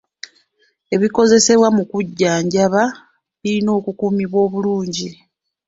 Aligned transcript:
Ebikozesebwa 0.95 1.67
mu 1.77 1.83
kujjanjaba 1.91 2.83
birina 3.41 3.71
okukuumibwa 3.79 4.39
obulungi 4.45 5.07